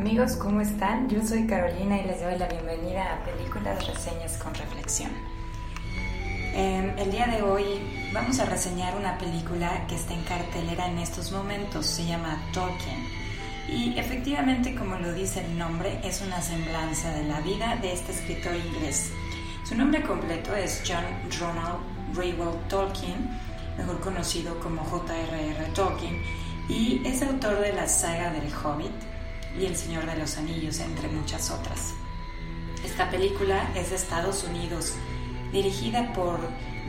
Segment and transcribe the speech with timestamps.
[0.00, 1.10] Amigos, ¿cómo están?
[1.10, 5.10] Yo soy Carolina y les doy la bienvenida a Películas Reseñas con Reflexión.
[6.54, 7.64] Em, el día de hoy
[8.10, 12.96] vamos a reseñar una película que está en cartelera en estos momentos, se llama Tolkien.
[13.68, 18.12] Y efectivamente, como lo dice el nombre, es una semblanza de la vida de este
[18.12, 19.12] escritor inglés.
[19.68, 21.04] Su nombre completo es John
[21.38, 23.38] Ronald Reuel Tolkien,
[23.76, 25.62] mejor conocido como J.R.R.
[25.74, 26.22] Tolkien,
[26.70, 29.09] y es autor de la saga del Hobbit,
[29.58, 31.94] y El Señor de los Anillos, entre muchas otras.
[32.84, 34.94] Esta película es de Estados Unidos,
[35.52, 36.40] dirigida por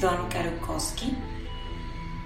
[0.00, 1.16] Don Karukowski.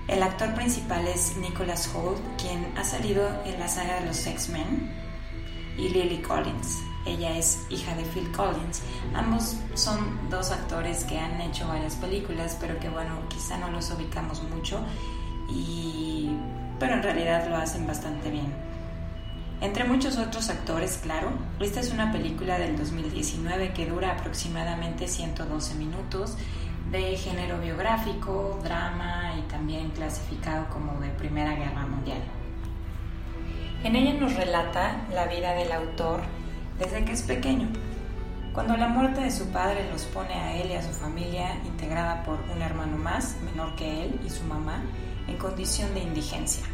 [0.09, 4.91] El actor principal es Nicholas Holt, quien ha salido en la saga de los X-Men,
[5.77, 6.83] y Lily Collins.
[7.07, 8.83] Ella es hija de Phil Collins.
[9.15, 13.91] Ambos son dos actores que han hecho varias películas, pero que bueno, quizá no los
[13.91, 14.81] ubicamos mucho,
[15.49, 16.31] y...
[16.79, 18.72] pero en realidad lo hacen bastante bien.
[19.63, 25.77] Entre muchos otros actores, claro, esta es una película del 2019 que dura aproximadamente 112
[25.77, 26.37] minutos,
[26.91, 32.19] de género biográfico, drama y también clasificado como de Primera Guerra Mundial.
[33.85, 36.23] En ella nos relata la vida del autor
[36.81, 37.69] desde que es pequeño,
[38.53, 42.25] cuando la muerte de su padre los pone a él y a su familia, integrada
[42.25, 44.83] por un hermano más, menor que él, y su mamá,
[45.29, 46.65] en condición de indigencia.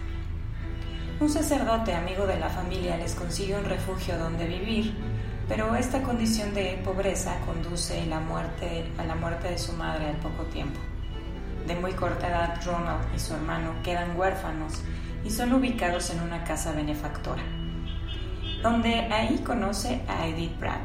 [1.20, 4.94] Un sacerdote amigo de la familia les consigue un refugio donde vivir,
[5.48, 10.10] pero esta condición de pobreza conduce a la muerte, a la muerte de su madre
[10.10, 10.78] al poco tiempo.
[11.66, 14.74] De muy corta edad, Ronald y su hermano quedan huérfanos
[15.24, 17.42] y son ubicados en una casa benefactora,
[18.62, 20.80] donde ahí conoce a Edith Pratt,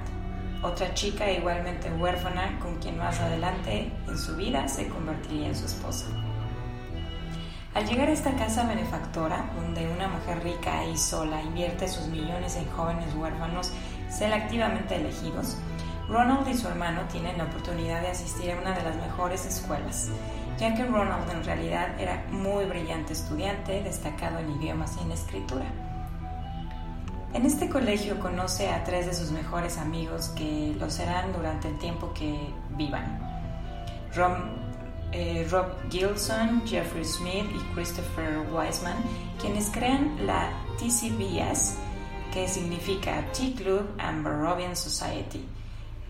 [0.63, 5.65] otra chica igualmente huérfana con quien más adelante en su vida se convertiría en su
[5.65, 6.07] esposa.
[7.73, 12.55] Al llegar a esta casa benefactora, donde una mujer rica y sola invierte sus millones
[12.55, 13.71] en jóvenes huérfanos
[14.09, 15.57] selectivamente elegidos,
[16.07, 20.09] Ronald y su hermano tienen la oportunidad de asistir a una de las mejores escuelas,
[20.59, 25.65] ya que Ronald en realidad era muy brillante estudiante, destacado en idiomas y en escritura.
[27.33, 31.79] En este colegio conoce a tres de sus mejores amigos que lo serán durante el
[31.79, 33.19] tiempo que vivan.
[35.13, 38.97] Eh, Rob Gilson, Jeffrey Smith y Christopher Wiseman,
[39.39, 41.75] quienes crean la TCBS,
[42.33, 45.45] que significa Tea Club and Barrovian Society.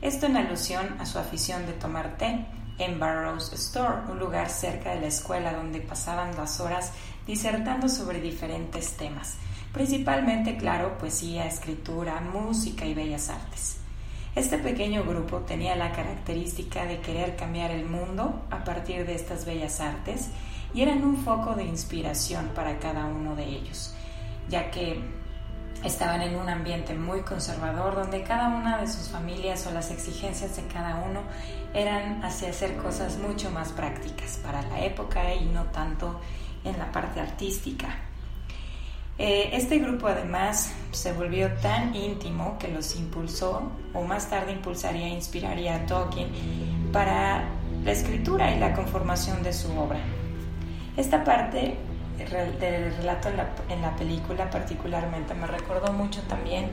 [0.02, 2.46] Esto en alusión a su afición de tomar té
[2.80, 6.92] en Barrows Store, un lugar cerca de la escuela donde pasaban las horas
[7.28, 9.36] disertando sobre diferentes temas,
[9.74, 13.83] principalmente, claro, poesía, escritura, música y bellas artes.
[14.36, 19.46] Este pequeño grupo tenía la característica de querer cambiar el mundo a partir de estas
[19.46, 20.30] bellas artes
[20.74, 23.94] y eran un foco de inspiración para cada uno de ellos,
[24.50, 25.00] ya que
[25.84, 30.56] estaban en un ambiente muy conservador donde cada una de sus familias o las exigencias
[30.56, 31.22] de cada uno
[31.76, 36.20] eran hacia hacer cosas mucho más prácticas para la época y no tanto
[36.64, 38.13] en la parte artística.
[39.20, 45.06] Eh, este grupo además se volvió tan íntimo que los impulsó o más tarde impulsaría
[45.06, 46.30] e inspiraría a Tolkien
[46.92, 47.44] para
[47.84, 50.00] la escritura y la conformación de su obra.
[50.98, 51.78] Esta parte
[52.18, 56.70] del relato en la, en la, película particularmente me recordó mucho también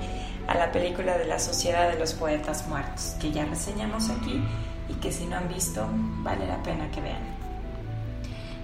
[0.47, 4.43] a la película de la Sociedad de los Poetas Muertos, que ya reseñamos aquí
[4.89, 5.87] y que si no han visto
[6.23, 7.40] vale la pena que vean.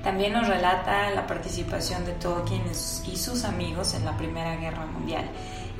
[0.07, 5.25] También nos relata la participación de Tolkien y sus amigos en la Primera Guerra Mundial.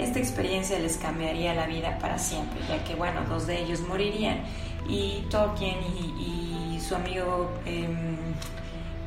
[0.01, 4.41] Esta experiencia les cambiaría la vida para siempre, ya que, bueno, dos de ellos morirían
[4.89, 8.17] y Tolkien y, su amigo, em,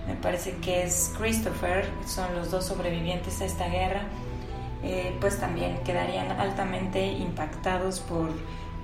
[0.07, 4.03] me parece que es Christopher, son los dos sobrevivientes a esta guerra,
[4.83, 8.29] eh, pues también quedarían altamente impactados por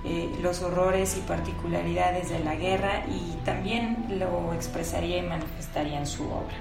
[0.08, 6.06] eh, los horrores y particularidades de la guerra y también lo expresaría y manifestaría en
[6.06, 6.54] su obra.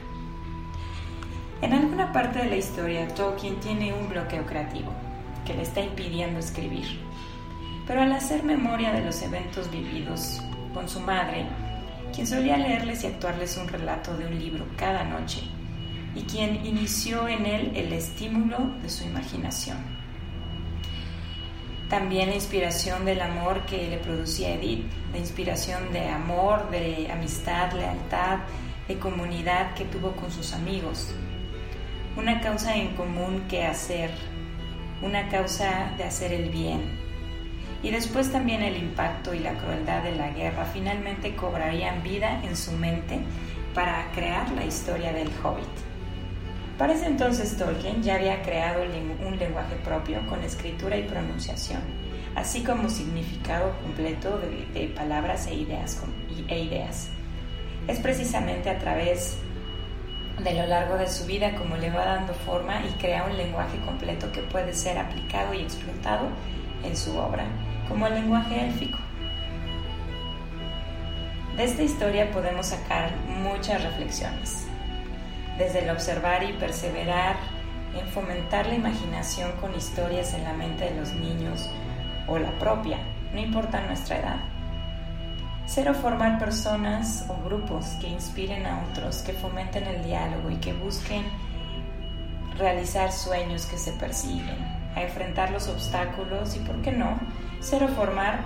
[1.62, 4.92] En alguna parte de la historia, Tolkien tiene un bloqueo creativo
[5.46, 7.00] que le está impidiendo escribir.
[7.88, 10.42] pero al hacer memoria de los eventos vividos
[10.74, 11.46] con su madre,
[12.16, 15.42] quien solía leerles y actuarles un relato de un libro cada noche,
[16.16, 19.78] y quien inició en él el estímulo de su imaginación.
[21.90, 27.74] También la inspiración del amor que le producía Edith, la inspiración de amor, de amistad,
[27.74, 28.40] lealtad,
[28.88, 31.14] de comunidad que tuvo con sus amigos.
[32.18, 34.10] Una causa en común que hacer,
[35.04, 36.82] una causa de hacer el bien.
[37.84, 42.58] Y después también el impacto y la crueldad de la guerra finalmente cobrarían vida en
[42.58, 43.20] su mente
[43.76, 45.95] para crear la historia del hobbit.
[46.78, 51.80] Para ese entonces Tolkien ya había creado un lenguaje propio con escritura y pronunciación,
[52.36, 54.38] así como significado completo
[54.74, 56.04] de, palabras e ideas,
[56.50, 57.08] e ideas.
[57.88, 59.38] Es precisamente a través
[60.44, 63.80] de lo largo de su vida como le va dando forma y crea un lenguaje
[63.86, 66.28] completo que puede ser aplicado y explotado
[66.84, 67.46] en su obra,
[67.88, 68.98] como el lenguaje élfico.
[71.56, 74.68] De esta historia podemos sacar muchas reflexiones
[75.58, 77.36] desde el observar y perseverar
[77.96, 81.70] en fomentar la imaginación con historias en la mente de los niños
[82.28, 82.98] o la propia,
[83.34, 84.38] no importa nuestra edad.
[85.66, 90.58] Ser o formar personas o grupos que inspiren a otros, que fomenten el diálogo y
[90.58, 91.24] que busquen
[92.58, 94.58] realizar sueños que se persiguen,
[94.96, 97.20] a enfrentar los obstáculos y, ¿por qué no?,
[97.60, 98.40] ser o formar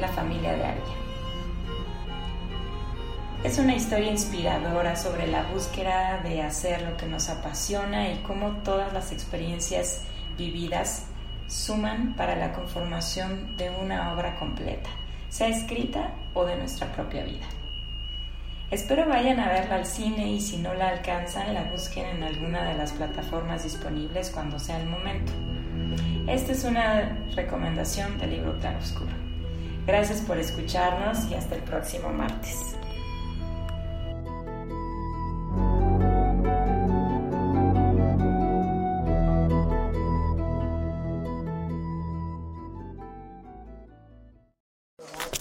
[0.00, 1.05] la familia de alguien.
[3.46, 8.56] Es una historia inspiradora sobre la búsqueda de hacer lo que nos apasiona y cómo
[8.64, 10.02] todas las experiencias
[10.36, 11.04] vividas
[11.46, 14.90] suman para la conformación de una obra completa,
[15.28, 17.46] sea escrita o de nuestra propia vida.
[18.72, 22.64] Espero vayan a verla al cine y si no la alcanzan, la busquen en alguna
[22.64, 25.30] de las plataformas disponibles cuando sea el momento.
[26.26, 29.14] Esta es una recomendación del libro Claroscuro.
[29.86, 32.74] Gracias por escucharnos y hasta el próximo martes.